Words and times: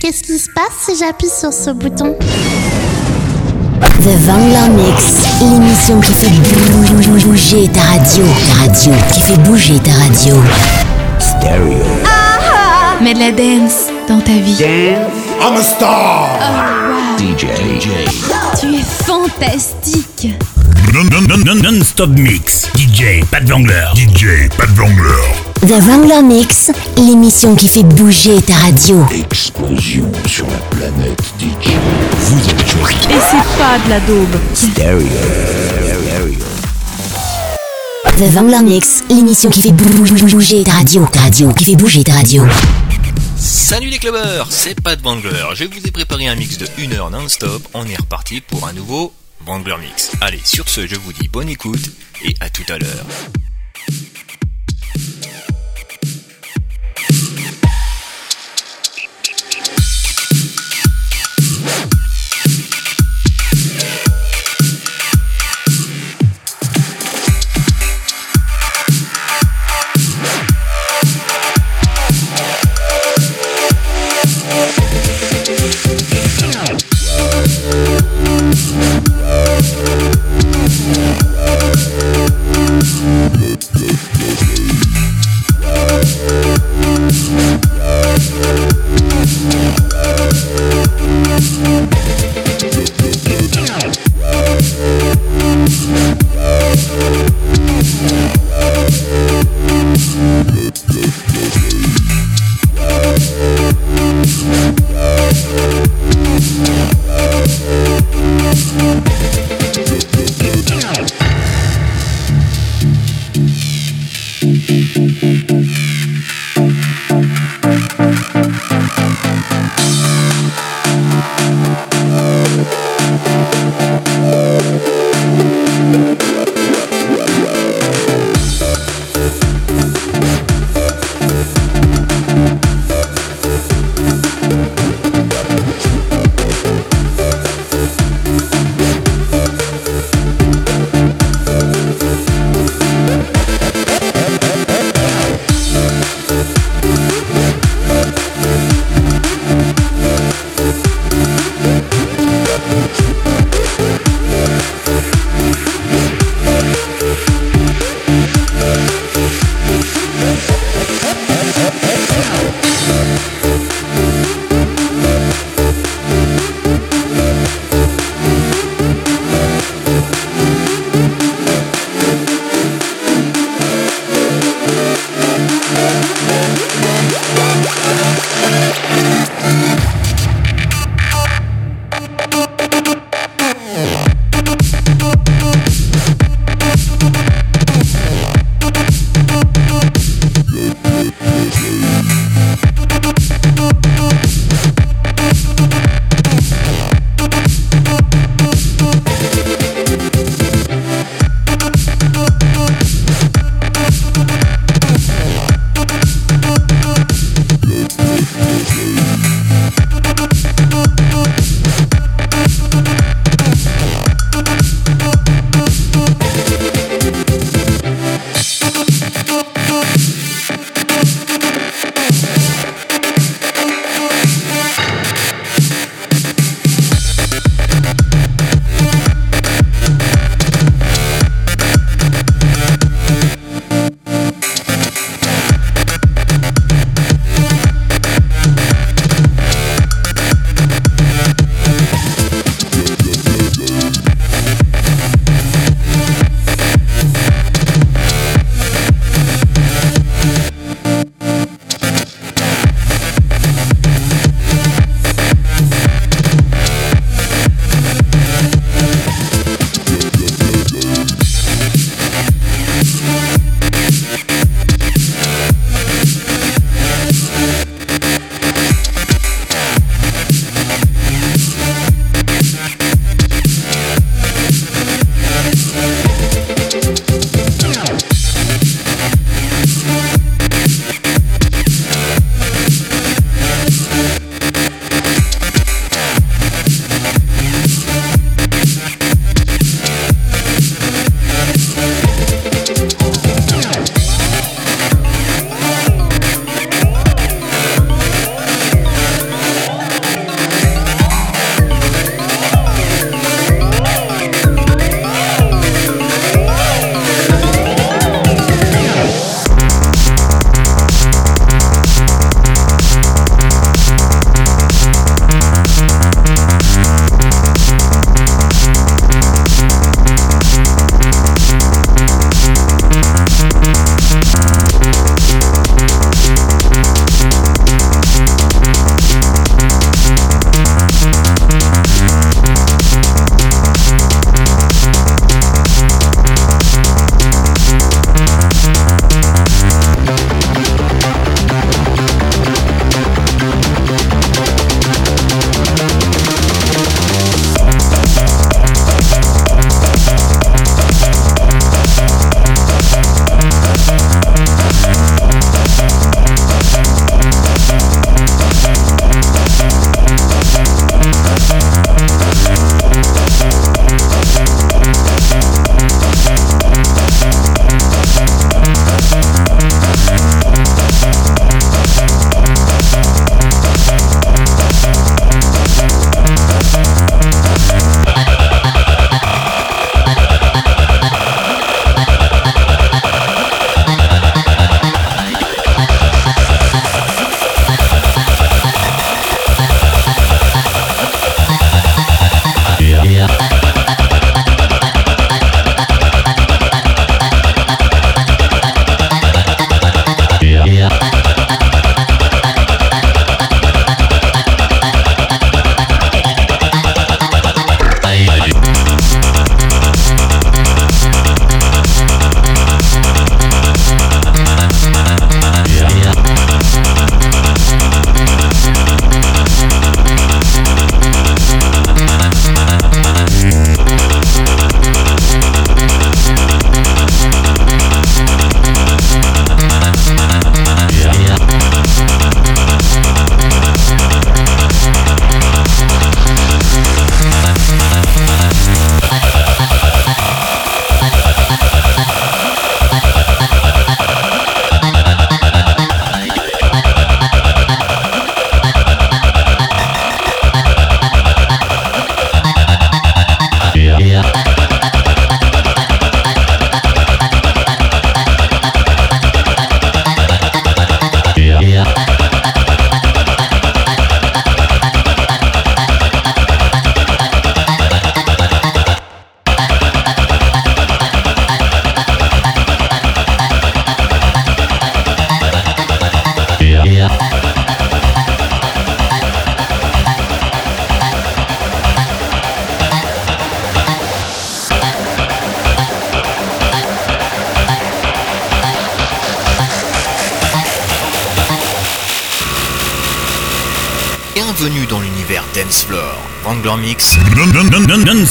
Qu'est-ce 0.00 0.22
qui 0.22 0.38
se 0.38 0.48
passe 0.50 0.86
si 0.86 0.96
j'appuie 0.96 1.28
sur 1.28 1.52
ce 1.52 1.70
bouton 1.70 2.16
The 3.80 4.14
Vangler 4.26 4.68
Mix, 4.76 5.26
l'émission 5.40 6.00
qui 6.00 6.12
fait 6.12 7.24
bouger 7.24 7.68
ta 7.68 7.80
radio. 7.80 8.24
Ta 8.24 8.60
radio, 8.60 8.92
qui 9.12 9.20
fait 9.20 9.36
bouger 9.38 9.78
ta 9.80 9.90
radio. 9.90 10.36
Stereo. 11.18 11.82
Mets 13.02 13.14
de 13.14 13.18
la 13.18 13.32
dance 13.32 13.88
dans 14.08 14.20
ta 14.20 14.32
vie. 14.32 14.54
Dance. 14.54 15.10
I'm 15.40 15.56
a 15.56 15.62
star. 15.62 16.28
DJ. 17.18 17.46
DJ. 17.80 17.88
Tu 18.60 18.76
es 18.76 18.84
fantastique. 19.04 20.28
Non, 20.94 21.02
non, 21.10 21.22
non, 21.22 21.38
non, 21.44 21.56
non-stop 21.56 22.10
mix. 22.10 22.68
DJ, 22.76 23.24
pas 23.32 23.40
de 23.40 23.50
Wrangler. 23.50 23.88
DJ, 23.96 24.48
pas 24.56 24.66
de 24.66 24.78
Wrangler. 24.78 25.47
The 25.62 25.80
Vangler 25.80 26.22
Mix, 26.22 26.70
l'émission 26.96 27.56
qui 27.56 27.66
fait 27.66 27.82
bouger 27.82 28.40
ta 28.42 28.54
radio. 28.54 29.04
Explosion 29.10 30.10
sur 30.24 30.46
la 30.46 30.58
planète 30.70 31.20
DJ. 31.40 31.70
Vous 32.20 32.48
avez 32.48 32.66
choisi 32.66 32.98
Et 33.10 33.20
c'est 33.20 33.58
pas 33.58 33.78
de 33.84 33.90
la 33.90 34.00
daube. 34.00 34.36
Stereo. 34.54 35.00
Stereo. 36.12 36.38
The 38.16 38.32
Vangler 38.32 38.62
Mix, 38.62 39.02
l'émission 39.10 39.50
qui 39.50 39.60
fait 39.62 39.72
bouger 39.72 40.62
ta 40.62 40.72
radio. 40.72 41.06
Ta 41.12 41.20
radio, 41.22 41.52
qui 41.52 41.64
fait 41.64 41.76
bouger 41.76 42.04
ta 42.04 42.12
radio. 42.12 42.44
Salut 43.36 43.88
les 43.88 43.98
clubbers, 43.98 44.46
c'est 44.50 44.80
Pat 44.80 45.00
Wangler. 45.02 45.44
Je 45.54 45.64
vous 45.64 45.86
ai 45.86 45.90
préparé 45.90 46.28
un 46.28 46.36
mix 46.36 46.56
de 46.58 46.68
1 46.78 46.92
heure 46.92 47.10
non-stop. 47.10 47.66
On 47.74 47.84
est 47.84 47.96
reparti 47.96 48.40
pour 48.40 48.66
un 48.68 48.72
nouveau 48.72 49.12
Wangler 49.44 49.76
Mix. 49.80 50.12
Allez, 50.20 50.40
sur 50.44 50.68
ce, 50.68 50.86
je 50.86 50.94
vous 50.94 51.12
dis 51.12 51.28
bonne 51.28 51.48
écoute 51.48 51.90
et 52.24 52.34
à 52.40 52.48
tout 52.48 52.64
à 52.68 52.78
l'heure. 52.78 53.04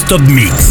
Non-stop 0.10 0.32
mix. 0.32 0.67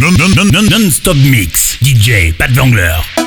Non-stop 0.00 0.34
non, 0.34 0.46
non, 0.50 0.62
non, 0.62 0.90
stop 0.90 1.16
mix. 1.16 1.76
DJ, 1.82 2.32
pas 2.32 2.48
de 2.48 2.54
jongleur. 2.54 3.19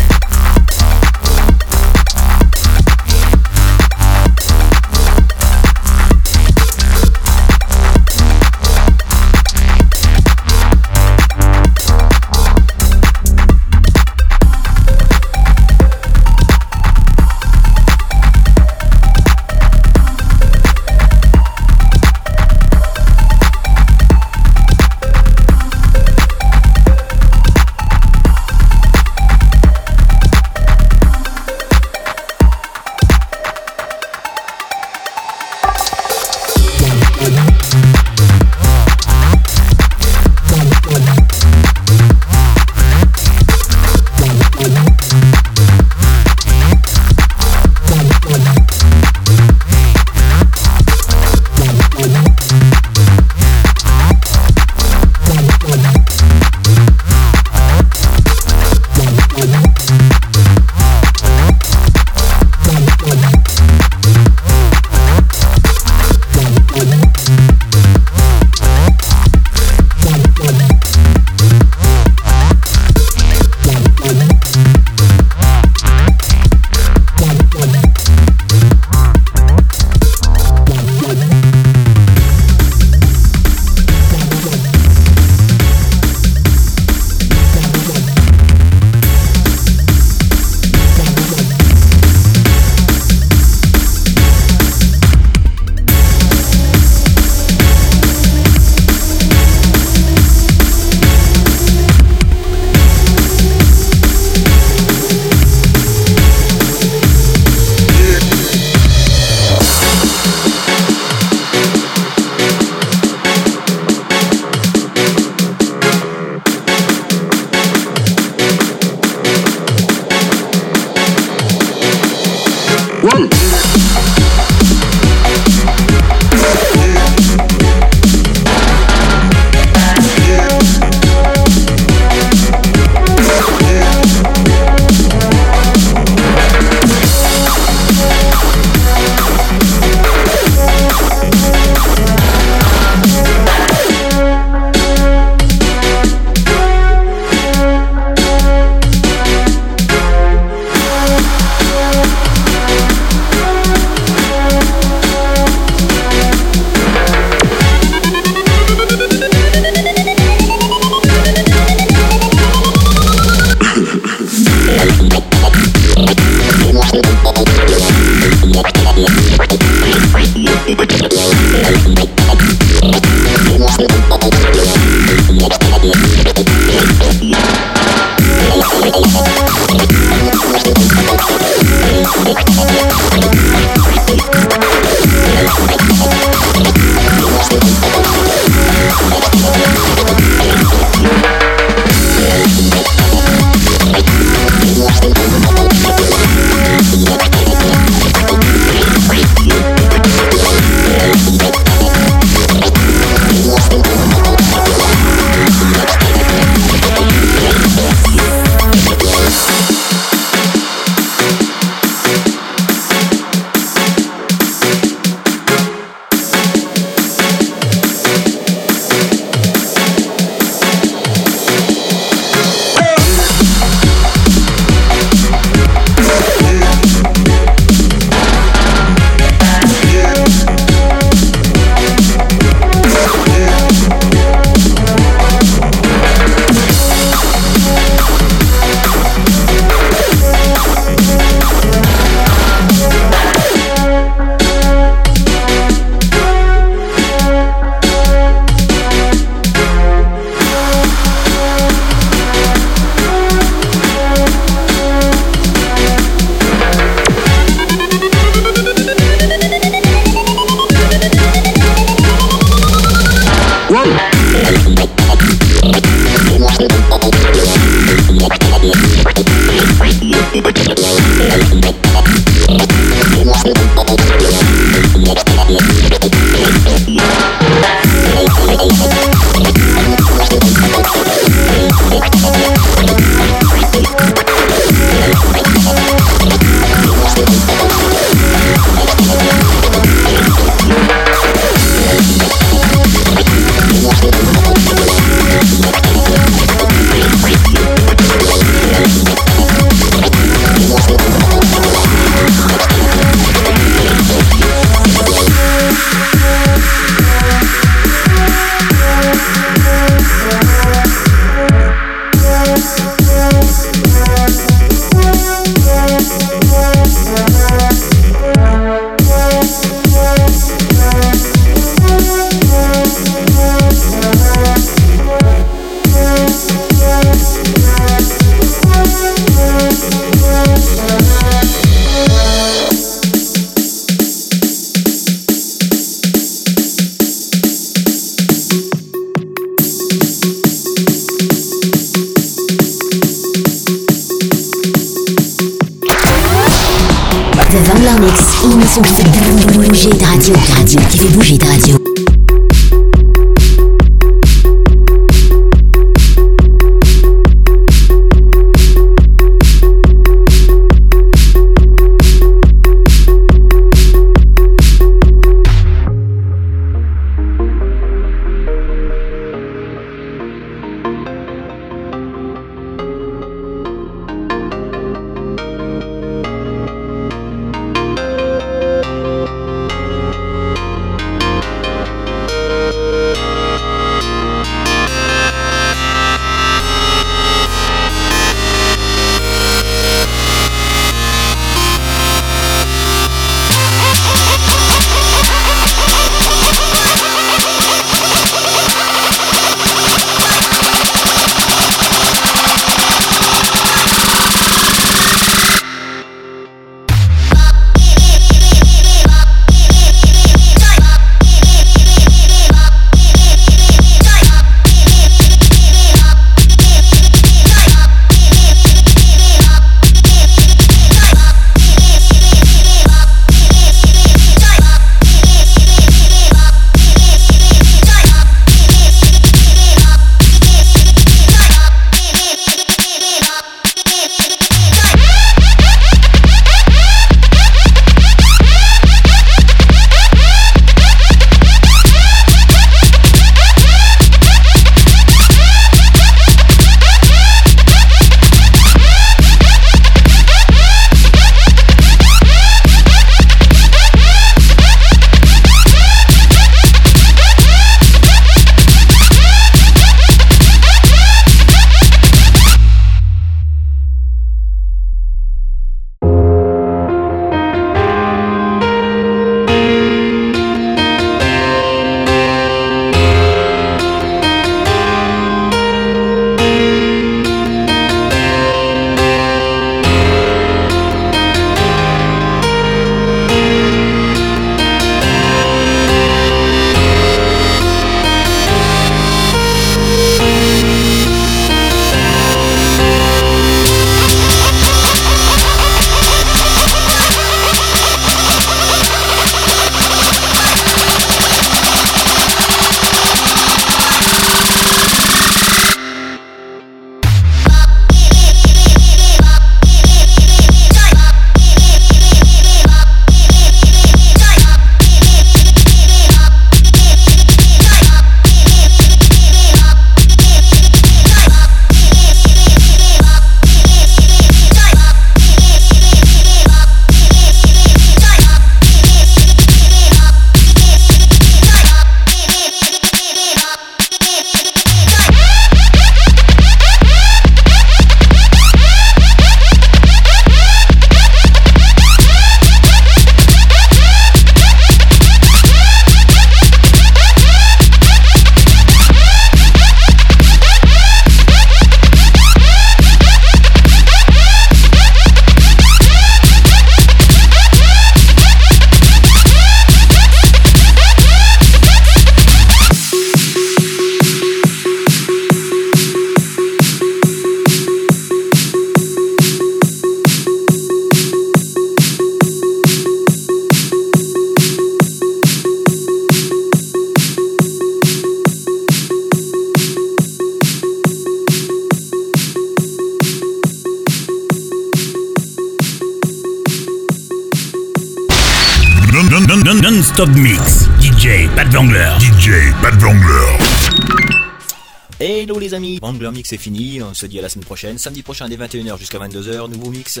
Mix 596.24 596.32
est 596.32 596.38
fini, 596.38 596.82
on 596.82 596.94
se 596.94 597.04
dit 597.04 597.18
à 597.18 597.22
la 597.22 597.28
semaine 597.28 597.44
prochaine, 597.44 597.76
samedi 597.76 598.02
prochain 598.02 598.30
dès 598.30 598.38
21h 598.38 598.78
jusqu'à 598.78 598.98
22h, 598.98 599.50
nouveau 599.50 599.68
mix, 599.68 600.00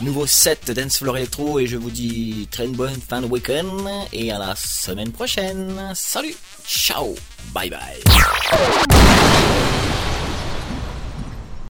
nouveau 0.00 0.24
set 0.24 0.70
Dance 0.70 0.98
Floor 0.98 1.16
Electro 1.16 1.58
et 1.58 1.66
je 1.66 1.76
vous 1.76 1.90
dis 1.90 2.46
très 2.52 2.68
bonne 2.68 2.94
fin 3.00 3.20
de 3.20 3.26
week-end 3.26 4.06
et 4.12 4.30
à 4.30 4.38
la 4.38 4.54
semaine 4.54 5.10
prochaine. 5.10 5.90
Salut, 5.96 6.36
ciao, 6.64 7.16
bye 7.52 7.68
bye. 7.68 8.00